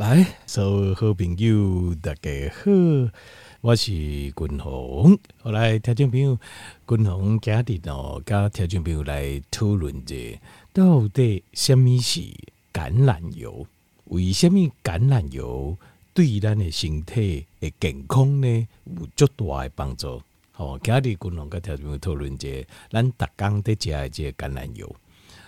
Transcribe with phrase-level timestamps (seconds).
[0.00, 2.70] 来，所有好朋友大家好，
[3.60, 5.18] 我是君鸿。
[5.42, 6.38] 后来听众朋友，
[6.88, 10.14] 君鸿家的哦，跟听众朋友来讨论者，
[10.72, 12.22] 到底什么是
[12.72, 13.66] 橄榄油？
[14.04, 15.76] 为什么橄榄油
[16.14, 20.22] 对咱的身体的健康呢有足大的帮助？
[20.56, 22.48] 哦，今日君鸿跟听众朋友讨论者，
[22.90, 24.96] 咱逐工在食的这橄榄油。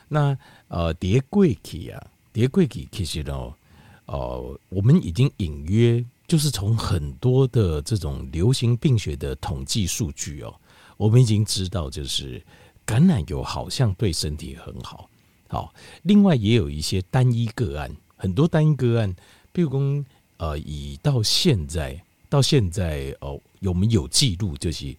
[0.09, 0.37] 那
[0.69, 1.23] 呃，第一
[1.63, 3.55] 季啊，第一季其实哦。
[4.13, 10.55] 哦，我们已经隐约就是从很多的这种流行病学的统计数据哦，
[10.99, 12.39] 我们已经知道，就是
[12.87, 15.09] 橄榄油好像对身体很好。
[15.49, 15.73] 好，
[16.03, 19.17] 另外也有一些单一个案，很多单一个案，
[19.51, 20.05] 比如说
[20.37, 21.99] 呃，以到现在
[22.29, 24.95] 到现在哦，有没有记录就是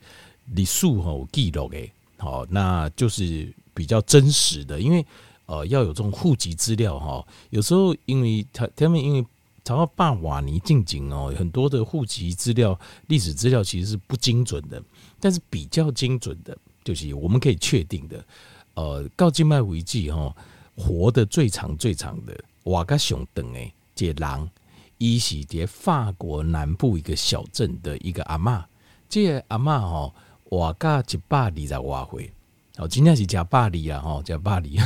[0.46, 5.06] 你数吼记录诶，好，那就是比较真实的，因为。
[5.54, 9.22] 呃，要有这种户籍资料哈，有时候因为他他们因为
[9.64, 14.82] 常常办瓦尼进京哦，很多的户籍资料、历史资料其实是不精准的，
[15.20, 18.26] 但是比较精准的，就是我们可以确定的，
[18.74, 20.36] 呃，高静脉为记哈，
[20.76, 24.50] 活得最长最长的瓦嘎熊等诶，这狼
[24.98, 28.64] 伊是在法国南部一个小镇的一个阿嬷，
[29.08, 30.14] 这个、阿嬷哈
[30.50, 32.32] 瓦嘎一百二十瓦回。
[32.78, 34.80] 哦，今天是讲巴黎啊，哦，讲巴黎。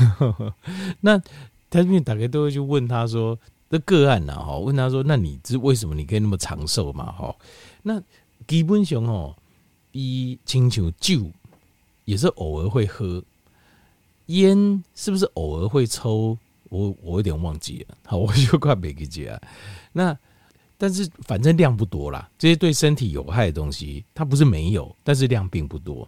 [1.01, 1.17] 那
[1.69, 3.37] 他们大概都会去问他说，
[3.69, 7.33] 这个案呢，哈，问他说，那你是为什么你可以那么长寿嘛，哈？
[7.83, 8.01] 那
[8.45, 9.35] 基本上哦，
[9.93, 11.31] 一亲像酒
[12.03, 13.23] 也是偶尔会喝，
[14.27, 16.37] 烟是不是偶尔会抽？
[16.69, 19.39] 我我有点忘记了， 好，我就快没记啊。
[19.93, 20.17] 那
[20.77, 26.05] 但是反正量不多啦，这些对身体有害的东西，它不是没有，但是量并不多。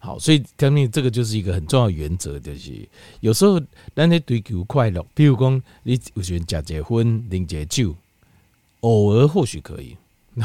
[0.00, 3.60] 好，所以他们这个就是一个很重要原则，就是有时候
[3.96, 7.92] 咱在追求快乐，比如讲你有时假结婚、饮解酒，
[8.80, 9.96] 偶尔或许可以，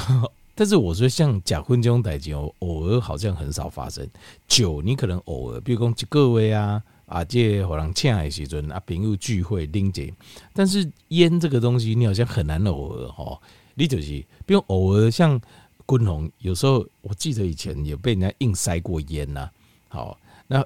[0.55, 4.07] 但是我说像假婚这种代志，偶尔好像很少发生。
[4.47, 10.11] 酒你可能偶尔，比如讲一个位啊啊，这可能请的时阵啊，朋友聚会饮解，
[10.51, 13.39] 但是烟这个东西你好像很难偶尔哈，
[13.75, 15.39] 你就是比如偶尔像。
[15.87, 19.49] 君鸿有时候，我记得以前也被人家硬塞过烟呐。
[19.87, 20.17] 好，
[20.47, 20.63] 那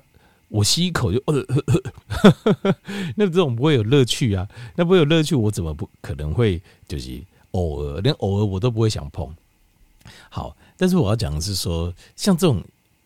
[0.47, 1.55] 我吸一口就呃，呃
[2.07, 2.75] 呵呵
[3.16, 4.47] 那这种不会有乐趣啊。
[4.75, 9.29] 那不会有乐趣，我怎么不可能会就是偶尔，连偶尔我都不会想碰。
[10.29, 12.63] 好，但是我要讲的是说，像这种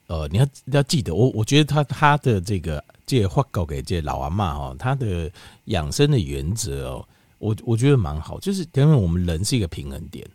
[0.08, 5.32] 呃，你要你要记得，我我觉得他他的这个这话告给这老阿嬷哈，他的
[5.66, 7.08] 养生的原则哦，
[7.40, 10.28] 我我觉得蛮好，就是因为我们人是一个平衡点。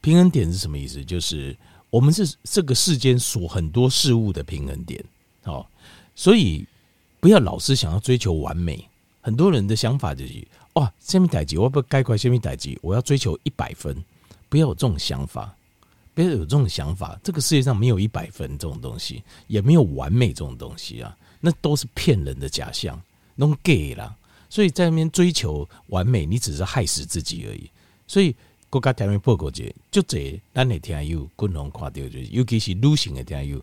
[0.00, 1.04] 平衡点是什么意思？
[1.04, 1.56] 就是
[1.90, 5.04] 我们是这个世间所很多事物的平衡点，
[5.44, 5.66] 哦，
[6.14, 6.64] 所以
[7.20, 8.82] 不要老是想要追求完美。
[9.20, 13.94] 很多人的想法就是，哇，下面代志，我要不该快下面代志，我要追求一百分，
[14.48, 15.54] 不要有这种想法，
[16.14, 17.20] 不要有这种想法。
[17.22, 22.98] 这个世界上没有一百分这种东西，也没有完美这种东西啊，那都是骗人的假象，
[23.34, 24.16] 弄 gay 啦。
[24.48, 27.68] 所以在那边追求完美，你只是害死自己而已。
[28.06, 28.34] 所以。
[28.70, 33.60] 国家条例报告者就这，咱的听友共同看到，就是尤其是女性的听友，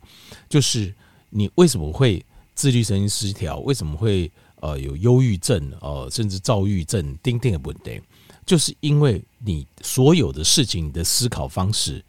[0.49, 0.93] 就是
[1.29, 2.23] 你为什么会
[2.53, 3.59] 自律神经失调？
[3.59, 4.29] 为什么会
[4.59, 5.71] 呃有忧郁症？
[5.79, 7.17] 呃，甚至躁郁症？
[7.23, 8.01] 丁丁的问题，
[8.45, 12.03] 就是因为你所有的事情，你的思考方式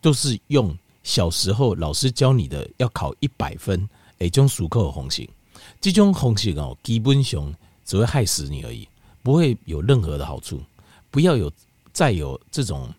[0.00, 0.72] 都是用
[1.02, 3.80] 小时候老师教你的要考一百分，
[4.18, 5.28] 诶，这种数科的方式，
[5.80, 7.52] 这种方式哦，基本上
[7.84, 8.86] 只会害死你而已，
[9.24, 10.62] 不会有任何的好处。
[11.10, 11.50] 不要有。
[11.94, 12.92] 再有这种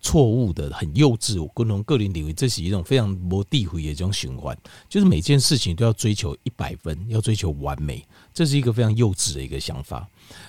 [0.00, 4.56] 错误的、很幼稚，我共同个人认为这是一种非常没智慧的一种循环，
[4.86, 10.06] 就是每件事情都要追求一百分，要追求完美，这是一个非常幼稚的一个想法。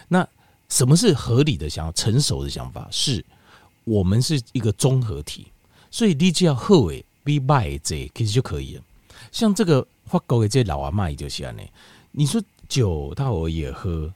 [0.10, 0.28] 那
[0.68, 2.86] 什么是合理的想法、成熟的想法？
[2.92, 3.24] 是
[3.86, 5.48] 我们是一个综合体，
[5.90, 8.84] 所以你只要好诶，be by 这其实就可以了。
[9.32, 11.56] 像这个发狗的这老阿妈也就是这样，
[12.12, 14.14] 你说酒他偶尔也喝，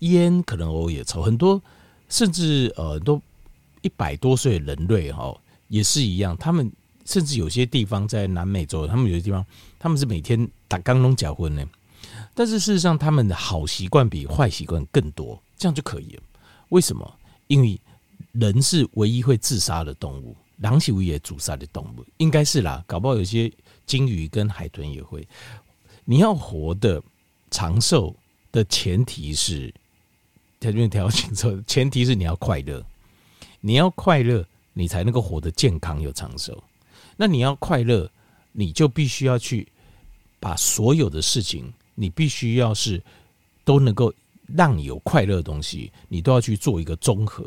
[0.00, 1.62] 烟可能偶尔也抽，很多。
[2.12, 3.18] 甚至呃，都
[3.80, 5.34] 一百多岁人类哈，
[5.68, 6.36] 也是一样。
[6.36, 6.70] 他们
[7.06, 9.42] 甚至有些地方在南美洲，他们有些地方
[9.78, 11.64] 他们是每天打刚龙结婚呢。
[12.34, 16.22] 但是事实上，他们的好习惯比坏习惯更多，这样就可以了。
[16.68, 17.10] 为什么？
[17.46, 17.80] 因为
[18.32, 22.84] 人是唯一会自杀的动物，狼是唯一主杀的动物，应该是啦。
[22.86, 23.50] 搞不好有些
[23.86, 25.26] 鲸鱼跟海豚也会。
[26.04, 27.02] 你要活得
[27.50, 28.14] 长寿
[28.52, 29.72] 的前提是。
[30.62, 32.80] 条件调清楚，前提是你要快乐，
[33.60, 36.62] 你要快乐，你才能够活得健康又长寿。
[37.16, 38.08] 那你要快乐，
[38.52, 39.66] 你就必须要去
[40.38, 43.02] 把所有的事情，你必须要是
[43.64, 44.14] 都能够
[44.46, 47.44] 让你有快乐的东西，你都要去做一个综合。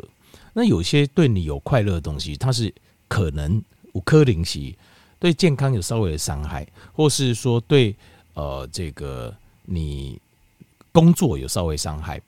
[0.51, 2.73] 那有些对你有快乐的东西，它是
[3.07, 3.63] 可能
[3.93, 4.77] 五颗零息，
[5.19, 7.95] 对健康有稍微的伤害，或是说对
[8.33, 9.33] 呃这个
[9.63, 10.19] 你
[10.91, 12.21] 工作有稍微伤害，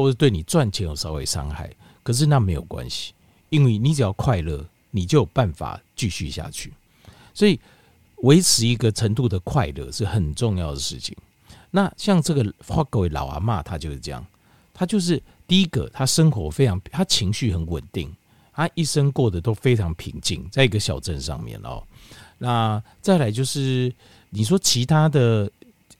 [0.00, 1.70] 或者对你赚钱有稍微伤害。
[2.02, 3.12] 可是那没有关系，
[3.50, 6.72] 因为你只要快乐，你就有办法继续下去。
[7.34, 7.60] 所以
[8.22, 11.16] 维持一个程度的快乐是很重要的事情。
[11.70, 14.24] 那像这个花各位老阿妈，她就是这样，
[14.72, 18.10] 她就是第一个，她生活非常，她情绪很稳定，
[18.52, 21.82] 她一生过得都非常平静，在一个小镇上面哦。
[22.38, 23.92] 那再来就是
[24.30, 25.50] 你说其他的，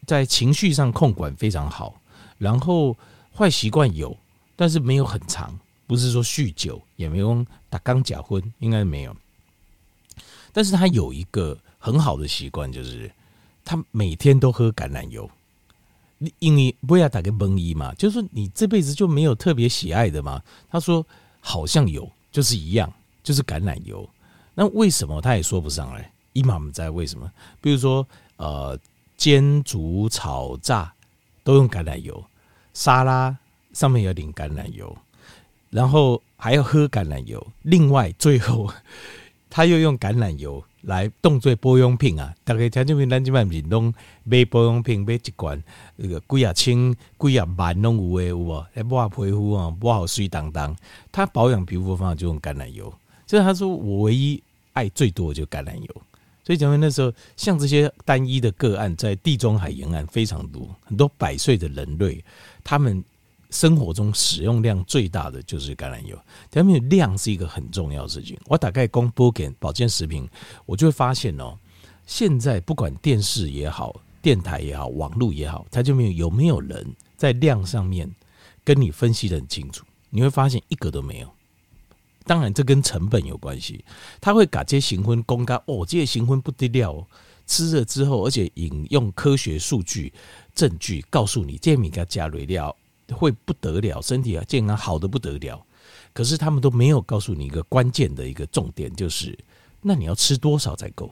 [0.07, 2.01] 在情绪上控管非常好，
[2.39, 2.97] 然后
[3.41, 4.15] 坏习惯有，
[4.55, 9.17] 但是没有很长，不是说酗酒，也没有打钢假婚，应该没有。
[10.53, 13.11] 但是他有一个很好的习惯，就是
[13.65, 15.31] 他每天都喝橄榄油。
[16.19, 20.43] 你因为不要打个蒙医嘛，就是你这辈子就没有特别喜爱的嘛。
[20.69, 21.07] 他说
[21.41, 24.07] 好像有，就是一样，就是橄榄油。
[24.55, 26.13] 那为什么他也说不上来？
[26.35, 27.33] 伊妈们在为什么？
[27.63, 28.79] 比如说呃，
[29.17, 30.93] 煎、煮、炒、炸
[31.43, 32.23] 都用橄榄油，
[32.73, 33.37] 沙拉
[33.73, 34.97] 上面要淋橄榄油，
[35.71, 37.47] 然后还要喝橄榄油。
[37.63, 38.71] 另外最后
[39.51, 40.63] 他又用橄榄油。
[40.85, 42.35] 来当做保养品啊！
[42.43, 43.93] 大家听这边咱这边是拢
[44.25, 45.63] 买保养品，买一罐
[45.97, 48.67] 那个几啊千、几啊万拢有诶有无？
[48.73, 50.75] 来抹皮肤啊，抹好水当当。
[51.13, 52.91] 他保养皮肤的方法就用橄榄油。
[53.27, 56.03] 所以他说我唯一爱最多就橄榄油。
[56.51, 62.25] 所以讲那时候像这些单一的个案，在地中海沿岸非常多，很多百岁的人类，
[62.65, 63.05] 他们。
[63.53, 66.17] 生活中使用量最大的就是橄榄油，
[66.53, 68.39] 橄榄油量是一个很重要的事情。
[68.47, 70.25] 我大概公播给保健食品，
[70.67, 71.59] 我就会发现哦，
[72.07, 78.09] 现在不管电视也好、电台也好、网络也好，它就没有有没有人在量上面
[78.63, 79.85] 跟你分析得很清楚？
[80.11, 81.29] 你会发现一个都没有。
[82.25, 83.85] 当然，这跟成本有关系。
[84.21, 87.07] 他会把这些行婚公告哦，这些行婚不得了，
[87.47, 90.13] 吃了之后，而且引用科学数据
[90.55, 92.75] 证据告诉你，这米加加瑞料。
[93.13, 95.61] 会不得了，身体啊健康好得不得了，
[96.13, 99.37] 可是他们都没有告诉你一个关键的一个重点，就是
[99.83, 101.11] 那你要吃多少才够？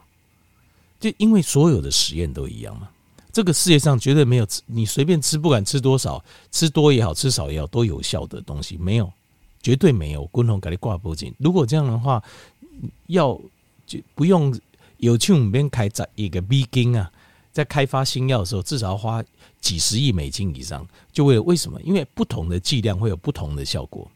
[0.97, 2.87] 就因为所有的实验都一样嘛，
[3.33, 9.11] 这个世界上绝对没有你随便吃，不管吃多少，吃多也好，吃少也好，都有效的东西没有，
[9.61, 10.25] 绝对没有。
[10.27, 12.23] 共同给你挂脖颈，如果这样的话，
[13.07, 13.39] 要
[13.85, 14.57] 就不用
[14.97, 17.11] 有去我们边开展一个 B 金啊。
[17.51, 19.23] 在开发新药的时候，至少要花
[19.59, 21.81] 几十亿美金以上，就为了为什么？
[21.81, 24.09] 因为不同的剂量会有不同的效果，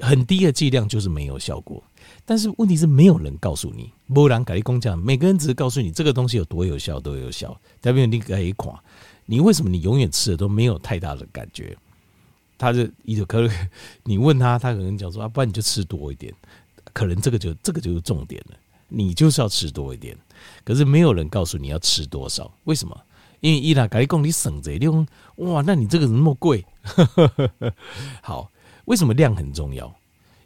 [0.00, 1.82] 很低的剂量就是没有效果。
[2.24, 7.54] 但是问题是没有人告诉你，没人跟你讲，每个人只是告诉你这个东西有多有效，多有效。
[7.80, 8.80] 代表你可以垮，
[9.26, 11.76] 你为什么你永远吃的都没有太大的感觉？
[12.58, 13.50] 他就伊就可能
[14.04, 16.32] 你问他，他可能讲说啊，不然你就吃多一点，
[16.92, 18.56] 可能这个就这个就是重点了。
[18.88, 20.16] 你就是要吃多一点，
[20.64, 22.96] 可是没有人告诉你要吃多少，为什么？
[23.40, 25.06] 因为伊拉改讲你省着用，
[25.36, 26.64] 哇，那你这个怎么那么贵？
[28.22, 28.50] 好，
[28.84, 29.92] 为什么量很重要？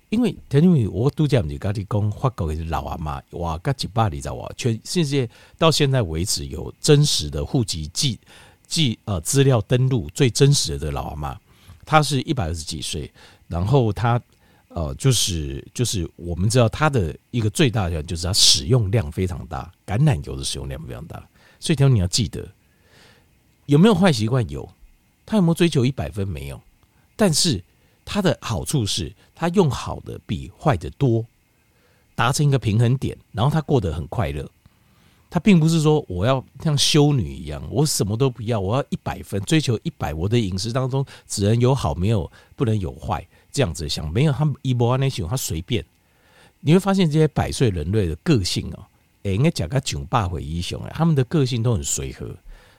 [0.09, 8.19] 因为因为我度假唔是跟你讲，法国的老阿妈哇，噶几百里在哇，全世界到现在为止有真实的户籍记
[8.67, 11.39] 记呃资料登录最真实的老阿妈，
[11.91, 13.13] 他是一百二十几岁，
[13.49, 14.21] 然后他。
[14.73, 21.21] 呃，就是就是我们知道他的一个最大的就是他使用量非常大，橄榄油的使用量非常大，
[21.59, 22.49] 所以条你要记得
[23.67, 24.49] 有没有坏习惯？
[24.49, 24.73] 有，
[25.27, 26.29] 他有没有追求一百分？
[26.29, 26.63] 没有，
[27.17, 27.61] 但是
[28.05, 31.27] 他的好处是他用好的比坏的多，
[32.15, 34.49] 达成一个平衡点，然后他过得很快乐。
[35.31, 43.25] 他并不是说我要像修女一样，我什么都不要，我要一百分，追求一百，我的饮食当中只能有好，没有不能有坏。
[43.53, 45.85] 这样子想，没有他们一波那些，他随便。
[46.61, 48.85] 你会发现这些百岁人类的个性哦，
[49.23, 52.29] 哎，应该讲个囧霸回英雄哎，他们的个性都很随和，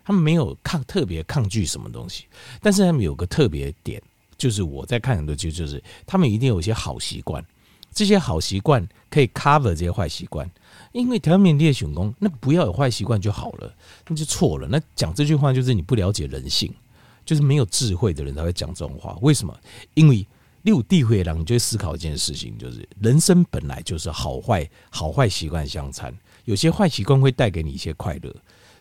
[0.05, 2.25] 他们没有抗特别抗拒什么东西，
[2.61, 4.01] 但是他们有个特别点，
[4.37, 7.43] 就是我在看很多剧，就是他们一定有一些好习惯，
[7.91, 10.49] 这些好习惯可以 cover 这些坏习惯。
[10.91, 13.73] 因为条面列选功，那不要有坏习惯就好了，
[14.07, 14.67] 那就错了。
[14.69, 16.73] 那讲这句话就是你不了解人性，
[17.25, 19.17] 就是没有智慧的人才会讲这种话。
[19.21, 19.57] 为什么？
[19.93, 20.25] 因为。
[20.63, 28.31] 六地会让你就会思考一件事情，就是人生本来就是好坏好坏习惯相参，有些坏习惯会带给你一些快乐，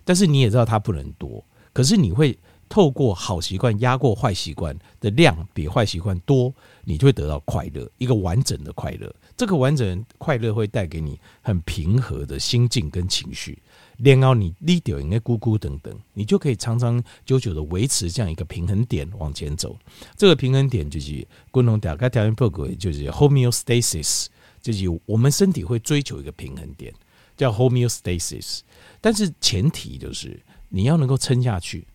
[0.04, 2.38] 但是你也知道它不能多，可是你会
[2.70, 9.12] 透过好习惯压过坏习惯的量比坏习惯多，你就会得到快乐，一个完整的快乐。
[9.36, 13.58] 这个完整快乐会带给你很平和的心境跟情绪。
[13.98, 19.76] 然后你离掉应该咕咕等等，你就可以长长久久的维持这样一个平衡点往前走。
[20.16, 24.26] 这个平衡点就是共同打开条件破轨，就是 homeostasis，
[24.62, 26.94] 就是我们身体会追求一个平衡点，
[27.36, 28.60] 叫 homeostasis。
[29.00, 31.86] 但是前提就是你要能够撑下去，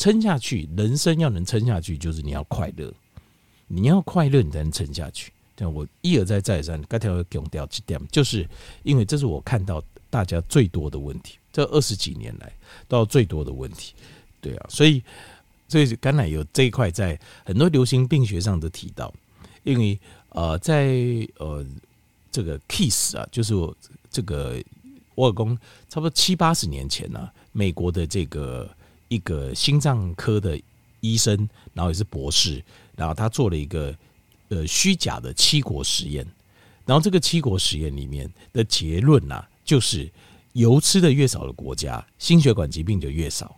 [0.00, 2.90] 撑下去，人生要能撑下去，就是你要快乐，
[3.66, 5.30] 你要快乐，你才能撑下去。
[5.58, 8.48] 我一而再再三，刚才要强调几点，就是
[8.82, 11.36] 因为这是我看到大家最多的问题。
[11.52, 12.50] 这二十几年来
[12.88, 13.92] 到最多的问题，
[14.40, 15.02] 对啊，所以
[15.68, 19.12] 所以橄榄油这一块在很多流行病学上都提到，
[19.64, 20.96] 因为呃在
[21.36, 21.62] 呃
[22.32, 23.76] 这个 Kiss 啊，就是我
[24.10, 24.58] 这个
[25.16, 25.54] 外公
[25.90, 28.66] 差不多七八十年前呢、美国的这个
[29.10, 30.58] 一个心脏科的
[31.00, 32.64] 医生，然后也是博士，
[32.96, 33.94] 然后他做了一个
[34.48, 36.26] 呃虚假的七国实验，
[36.86, 40.10] 然后这个七国实验里面的结论呐、啊，就是。
[40.54, 43.54] 油吃的越少的国家，心血管疾病就越少，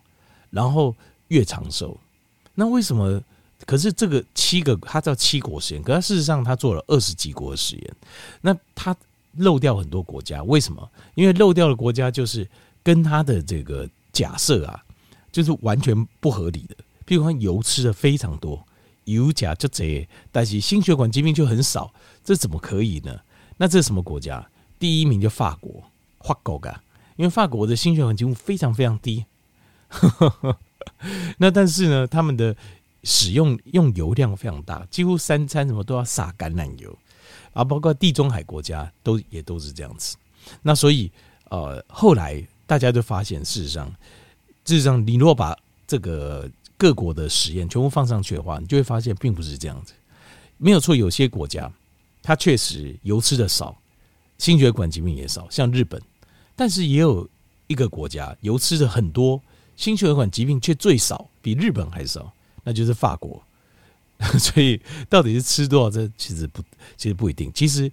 [0.50, 0.94] 然后
[1.28, 1.99] 越长寿。
[2.54, 3.18] 那为什么？
[3.64, 7.97] 可是这个七个，他叫七国实验，可是事实上他做了二十几国的实验。
[8.42, 8.94] 那他
[9.38, 10.87] 漏掉很多国家，为什么？
[11.14, 12.47] 因为漏掉的国家就是
[12.82, 14.85] 跟他的这个假设啊，
[15.32, 16.76] 就是完全不合理的。
[17.04, 18.64] 譬如说，油吃的非常多，
[19.06, 23.18] 油钾就这，但是心血管疾病就很少，这怎么可以呢？
[23.56, 24.48] 那这是什么国家？
[24.78, 25.82] 第一名就法国。
[26.24, 26.80] 法国噶，
[27.16, 29.26] 因为法国的心血管疾病非常非常低，
[31.38, 32.54] 那但是呢，他们的
[33.02, 36.96] 使用用油量非常大，几乎三餐什么都要撒橄榄油，
[37.54, 40.16] 啊，包括地中海国家都也都是这样子。
[40.62, 41.10] 那所以
[41.50, 43.92] 呃，后来大家就发现，事实上，
[44.64, 49.92] 事实上，你如果把这个各国的实验全部放上去的话，你就会发现并不是这样子。
[50.57, 51.71] 没有错，有些国家
[52.23, 53.76] 它确实油吃的少，
[54.38, 56.00] 心血管疾病也少，像日本。
[56.54, 57.28] 但是也有
[57.66, 59.40] 一个国家油吃的很多，
[59.76, 63.42] 心血管疾病却最少，比日本还少，那就是法国。
[64.38, 66.62] 所以到底是吃多少，这其实不，
[66.97, 67.50] 其实不一定。
[67.52, 67.90] 其实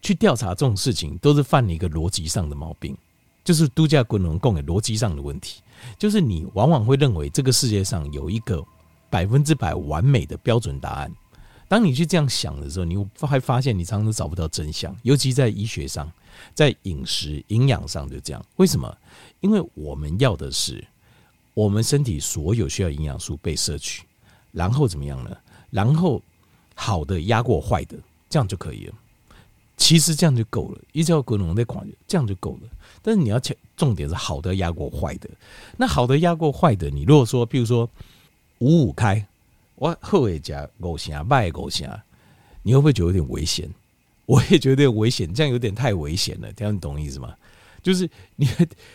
[0.00, 2.96] 去调查这种事情，都是犯了一个逻辑上的毛病，
[3.44, 5.60] 就是度假滚轮供给逻辑上的问题，
[5.98, 8.64] 就是你往往会认为这个世界上有一个
[9.10, 11.12] 百分之百完美的标准答案。
[11.68, 16.10] 当你去这样想的时候，你会发现你常常都找不到真相，尤其在医学上。
[16.52, 18.94] 在饮食营养上就这样，为什么？
[19.40, 20.86] 因为我们要的是
[21.54, 24.02] 我们身体所有需要营养素被摄取，
[24.52, 25.34] 然后怎么样呢？
[25.70, 26.20] 然后
[26.74, 27.96] 好的压过坏的，
[28.28, 28.94] 这样就可以了。
[29.76, 32.68] 其实这样就够了，一直要滚龙在狂，这样就够了。
[33.02, 33.38] 但是你要
[33.76, 35.28] 重点是好的压过坏的。
[35.76, 37.88] 那好的压过坏的，你如果说，譬如说
[38.58, 39.24] 五五开，
[39.74, 41.88] 我后尾加五成，败五成，
[42.62, 43.68] 你会不会觉得有点危险？
[44.24, 46.50] 我也觉得有危险，这样有点太危险了。
[46.54, 47.34] 这样你懂意思吗？
[47.82, 48.48] 就是你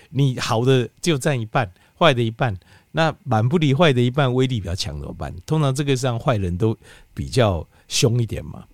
[0.09, 2.57] 你好的就占一半，坏的一半，
[2.91, 5.33] 那满不离坏的一半威力比较强怎么办？
[5.45, 6.75] 通常这个上坏人都
[7.13, 8.65] 比较凶一点嘛，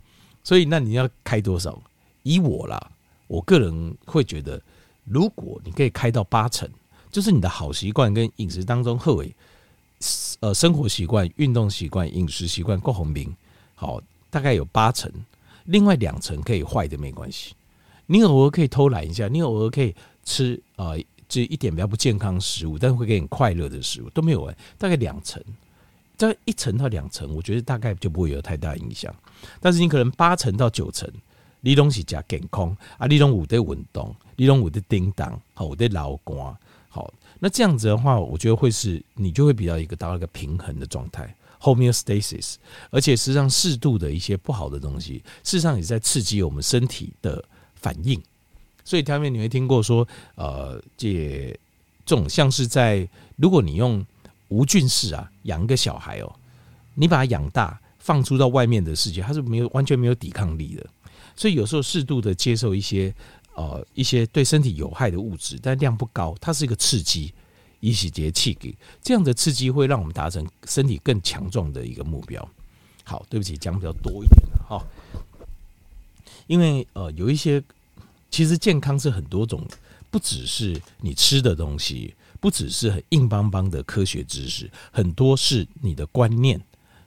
[0.44, 1.80] 所以那你要开多少？
[2.28, 2.92] 以我啦，
[3.28, 4.62] 我个人会觉得，
[5.06, 6.70] 如果你可以开到八成，
[7.10, 9.34] 就是你的好习惯跟饮食当中，贺伟
[10.42, 13.34] 呃生活习惯、运动习惯、饮食习惯，郭宏明
[13.76, 15.12] 好，大概有八成。
[15.66, 17.54] 另外两成可以坏的没关系，
[18.06, 19.94] 你偶尔可以偷懒一下，你偶尔可以
[20.24, 20.92] 吃啊，
[21.28, 24.50] 这、一点比较不健康食物，但是会给你快乐的食物都没有。
[24.78, 25.44] 大概两成，
[26.16, 29.14] 大概一层到两层，我觉得大概就不会有太大影响。
[29.60, 31.10] 但是你可能八层到九层，
[31.62, 36.56] 你东西加健康啊，你东有在运动，你东有在叮当，好，有在劳工，
[36.90, 41.34] 好，那这样子的话，我觉得会是你就会比较一个达到一个平衡的状态。
[41.60, 42.54] homeostasis，
[42.92, 48.22] 而且实际上适度的一些不好的东西，事实上也在刺激我们身体的反应。
[48.86, 51.60] 所以，他们你会听过说，呃，这
[52.06, 54.06] 这种像是在如果你用
[54.50, 56.32] 无菌室啊养一个小孩哦，
[56.94, 60.86] 你把他养大，放出到外面的世界，他是没有完全没有抵抗力的。
[61.38, 63.14] 所以有时候适度的接受一些
[63.56, 67.34] 呃一些对身体有害的物质，但量不高，它是一个刺激。
[67.80, 72.50] 以洗节气给这样的刺激，会让我们达成身体更强壮的一个目标。
[73.04, 74.84] 好，对不起，讲比较多一点了哈。
[76.48, 77.64] 因为呃，有一些
[78.32, 79.64] 其实健康是很多种，
[80.10, 86.60] 不只是你吃的东西，不只是很硬邦邦的科学知识，很多是你的观念。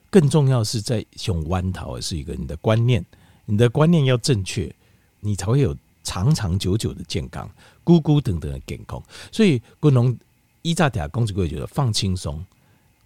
[0.09, 3.05] 更重要是在用弯桃是一个你的观念，
[3.51, 4.73] 你的观念要正确，
[5.19, 7.51] 你才会有长长久久的健康，
[7.83, 9.03] 咕咕等等的健康。
[9.31, 10.17] 所以，不能。
[10.63, 12.45] 一炸嗲公子会觉得放轻松，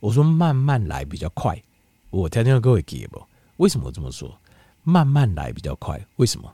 [0.01, 1.57] 我说慢慢来比较快。
[2.09, 3.25] 我听听各位记不？
[3.55, 4.37] 为什么这么说？
[4.83, 6.53] 慢慢来比较快，为什么？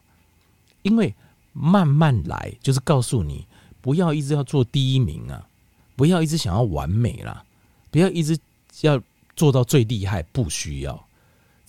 [0.84, 1.12] 因为
[1.54, 3.48] 慢慢来就是告诉你，
[3.82, 5.48] 不要一直要做第一名啊，
[5.96, 7.44] 不要一直想要完美啦，
[7.90, 8.38] 不要一直
[8.82, 9.02] 要
[9.36, 11.08] 做到最厉害，不需要，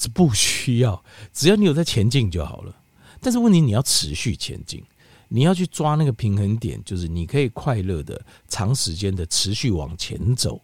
[0.02, 1.00] 是不需要，
[1.32, 2.74] 只要你有在前进就好了。
[3.20, 4.82] 但是问题你要持续前进，
[5.28, 10.60] 你要去抓那个平衡点，就是你可以快乐的长时间的持续往前走，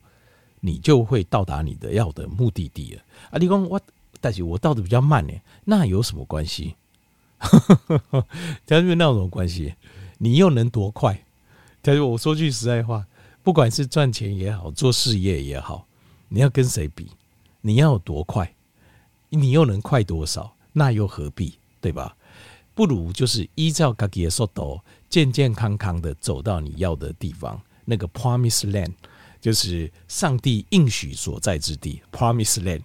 [0.58, 3.02] 你就会到达你的要的目的地了。
[3.30, 3.80] 啊，你讲我，
[4.20, 5.32] 但是我到的比较慢呢，
[5.64, 6.74] 那有什么关系？
[7.38, 9.74] 他说：“那有什么关系？
[10.18, 11.24] 你又能多快？”
[11.80, 13.06] 他说：“我说句实在话，
[13.44, 15.86] 不管是赚钱也好，做事业也好，
[16.28, 17.06] 你要跟谁比？
[17.60, 18.52] 你要有多快？
[19.30, 20.54] 你又能快多少？
[20.72, 21.58] 那又何必？
[21.80, 22.16] 对吧？
[22.74, 28.92] 不如就是依照自己的速度，健健康康的走到你要的地方，那个 Promise Land。”
[29.40, 32.82] 就是上帝应许所在之地，Promise Land，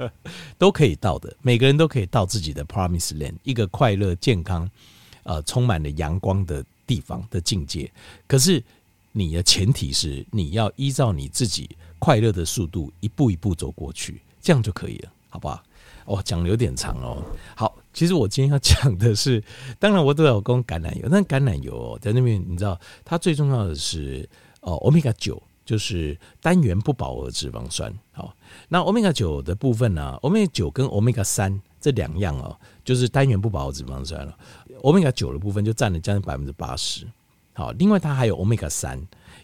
[0.56, 1.36] 都可以到的。
[1.42, 4.68] 每个人都可以到自己的 Promise Land，一个快乐、健康、
[5.24, 7.92] 呃，充满了阳光的地方的境界。
[8.26, 8.64] 可是
[9.12, 11.68] 你的前提是你要依照你自己
[11.98, 15.62] 快乐的速度，一步一步走过去，这样就可以了，好不好？
[16.10, 17.22] 哦，讲的有点长哦。
[17.54, 19.42] 好，其实我今天要讲的是，
[19.78, 24.28] 当然我都有供橄榄油，但橄榄油，在那边你知道，它最重要的是
[24.60, 25.42] 哦，Omega 九。
[25.62, 28.34] 就是单元不饱和脂肪酸，好，
[28.68, 30.18] 那欧米伽九的部分呢？
[30.22, 34.36] 欧米伽九跟欧米伽三这两样哦，就是单元不饱和脂肪酸了。
[34.82, 37.06] 欧米伽九的部分就占了将近百分之八十，
[37.52, 39.00] 好，另外它还有欧米伽三，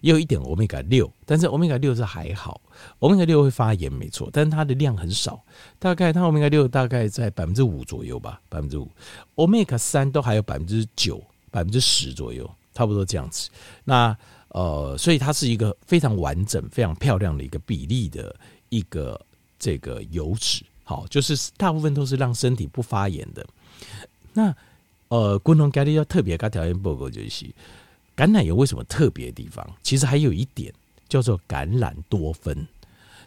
[0.06, 2.60] 也有一点欧米伽六，但是欧米伽六是还好，
[3.00, 5.42] 欧米伽六会发炎没错，但是它的量很少，
[5.80, 8.88] 大概它欧米伽六大概在百分之五左右吧，百分之五，
[9.34, 11.20] 欧米伽三都还有百分之九、
[11.50, 13.50] 百分之十左右，差不多这样子。
[13.82, 14.16] 那
[14.50, 18.32] 呃，所以它是一个非常完整、非常漂亮的一个比例的
[18.68, 19.20] 一个
[19.58, 23.44] 这个油脂，好，就是大部分都是让身体不发炎的。
[24.32, 24.54] 那
[25.08, 27.46] 呃，共同咖喱要特别跟条件报告就是，
[28.16, 29.64] 橄榄油为什么特别的地方？
[29.82, 30.72] 其实还有一点
[31.08, 32.66] 叫做橄榄多酚。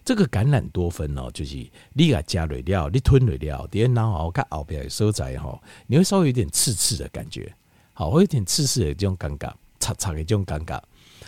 [0.04, 1.56] 这个橄榄多酚哦，就是
[1.94, 7.54] 你给它加了料，你吞了料，等下然后看后边收在哈，你会稍微有点刺刺的感觉，
[7.94, 10.82] 好，会有点刺刺的这种尴尬，擦擦的这种尴尬。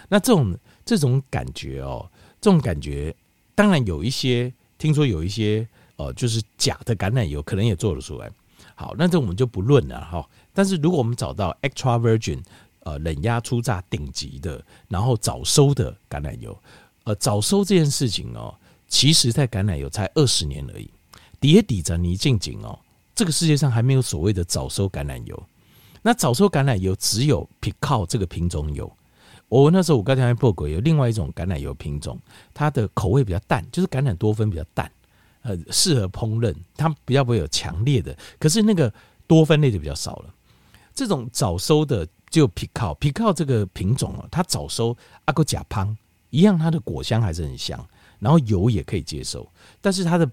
[0.10, 2.10] 那这种这种感觉哦，
[2.40, 3.16] 这种感觉，
[3.54, 8.32] 当然有一些听说有一些呃，就是假的橄榄油，可能也做得出来。
[8.74, 10.28] 好，那这我们就不论了哈。
[10.54, 12.42] 但是如果我们找到 extra virgin
[12.82, 16.58] 呃冷压初榨顶级的，然后早收的橄榄油，
[17.04, 18.54] 呃早收这件事情哦，
[18.88, 20.90] 其实在橄榄油才二十年而已。
[21.40, 22.78] 底底着泥静静哦，
[23.16, 25.44] 这个世界上还没有所谓的早收橄榄油。
[26.04, 28.92] 那早收橄榄油只有 p i c o 这个品种有。
[29.48, 32.18] 我那时候我刚才还报过，有另外一种橄榄油品种，
[32.54, 34.90] 它的口味比较淡，就是橄榄多酚比较淡，
[35.42, 38.94] 呃，适合烹饪，它比较不会有强烈的，可是那个
[39.28, 40.34] 多酚类就比较少了。
[40.96, 45.96] 这种早收的就皮靠皮靠这个品种哦，它早收阿哥甲胖
[46.32, 47.80] 一样，它的果香还是很香，
[48.18, 49.48] 然后油也可以接受，
[49.82, 50.28] 但是它的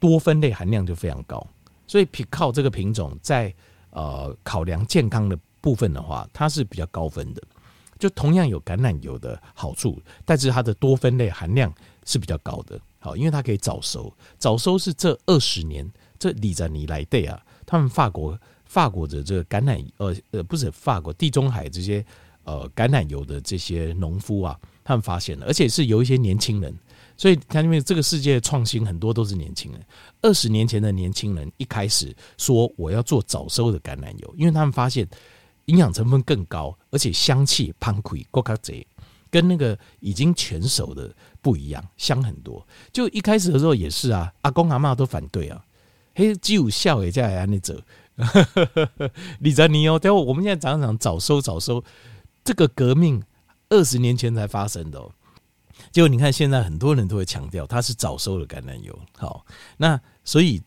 [0.00, 1.46] 多酚类含量就非常高，
[1.86, 3.54] 所以皮靠这个品种在
[3.90, 7.42] 呃考量健康的部分的话，它是比较高分的。
[7.98, 11.72] 就同样有橄榄油的好处，但是它的多酚类含量
[12.04, 12.80] 是比较高的。
[12.98, 15.88] 好，因为它可以早收，早收是这二十年
[16.18, 18.36] 这里在尼来对啊，他们法国
[18.72, 22.02] 法国的这个橄榄呃呃不是法国地中海这些
[22.44, 26.74] 呃橄榄油的这些农夫啊，他们发现了，而且是有一些年轻人，
[27.16, 29.80] 所以看因为这个世界创新很多都是年轻人。
[30.22, 35.06] 二十年前的年轻人一开始说我要做早收的橄榄油，因为他们发现。
[35.66, 38.84] 营养成分更高，而且香气胖亏过卡贼，
[39.30, 42.66] 跟那个已经全熟的不一样，香很多。
[42.92, 45.64] 就一开始的时候也是啊，阿公阿嬷都反对啊，
[46.16, 47.80] 嘿，只有笑诶，在安尼走。
[49.40, 51.82] 李泽尼哦，待会我们现在讲讲早收早收，
[52.44, 53.22] 这个革命
[53.68, 55.10] 二十年前才发生的哦。
[55.90, 58.96] 结果你看现在很多人都会强调它是早收的橄榄油。
[59.16, 59.44] 好，
[59.76, 60.62] 那所以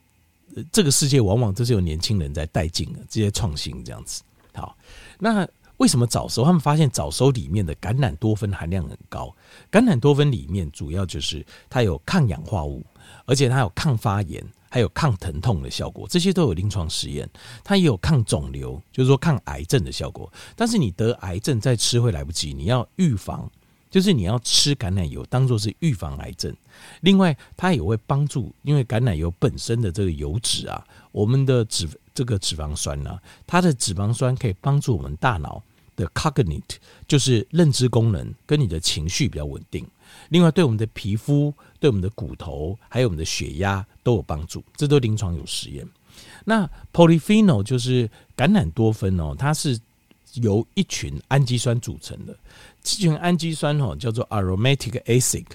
[0.72, 4.24] 这个世界往往都是有年轻人在带进的这些创新这样子。
[4.54, 4.76] 好，
[5.20, 6.44] 那为什么早收？
[6.44, 9.34] 他们发现早收里面的橄榄多酚含量很高。
[9.72, 12.84] 橄榄多酚里面主要就是它有抗氧化物，
[13.26, 14.44] 而且它有抗发炎，
[14.76, 16.06] 还有抗疼痛的效果。
[16.06, 17.30] 这些都有临床实验。
[17.64, 20.30] 它也有抗肿瘤，就是说抗癌症的效果。
[20.54, 23.50] 但是你得癌症再吃会来不及，你要预防，
[23.90, 26.54] 就是你要吃橄榄油当做是预防癌症。
[27.00, 31.88] 另外，它也会帮助，因为橄榄油本身的这个油脂啊，我们的脂。
[32.14, 35.62] 这个脂肪酸呢、啊，它的脂肪酸可以帮助我们大脑
[35.98, 39.86] 的 cognitive 就是认知功能跟你的情绪比较稳定。
[40.30, 45.88] 另外，对我们的皮肤、对我们的骨头，还有我们的血压都有帮助，这都临床有实验。
[46.46, 49.78] 那 polyphenol 就是橄榄多酚哦，它是
[50.36, 52.36] 由一群氨基酸组成的。
[52.82, 55.46] 这群氨基酸哦叫做 aromatic acid，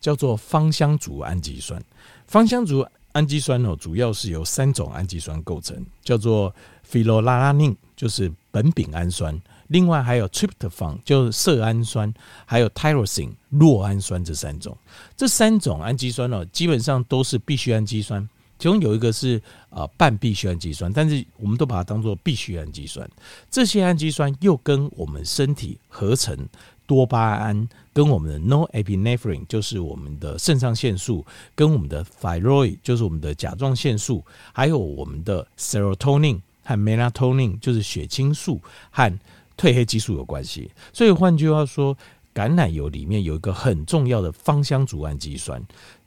[0.00, 1.82] 叫做芳香族氨基酸。
[2.26, 6.54] 芳香族氨基酸哦主要是由三种氨基酸构成，叫做
[6.90, 9.40] phenylalanine，就是苯丙氨酸。
[9.68, 12.12] 另外还有 tryptophan，就是色氨酸，
[12.44, 14.76] 还有 tyrosine 酪氨酸这三种。
[15.16, 18.28] 这三种氨基酸呢，基本上都是必需氨基酸，
[18.58, 23.08] 其中有一个是啊半必需氨基酸，但是我们都把它当做必需氨基酸。
[23.50, 26.36] 这些氨基酸又跟我们身体合成
[26.86, 39.18] 多巴胺，跟我们的 norepinephrine 就是我们的肾上腺素，跟我们的 thyroid 就是我们的甲状腺素，还有我们的 serotonin 和 melatonin 就是血清素和
[39.58, 41.94] 褪黑激素有关系，所以换句话说，
[42.32, 45.60] 橄榄油里面有一个很重要的芳香族氨基酸，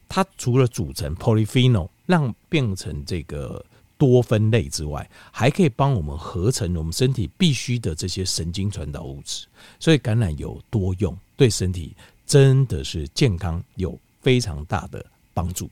[0.08, 3.64] 它除了组成 polyphenol 让变成这个
[3.98, 9.46] 多酚类之外，还可以帮我们合成我们身体必须的这些神经传导物质。
[9.80, 11.94] 所以橄榄油多用，对身体
[12.26, 15.70] 真的是健康有非常大的帮助。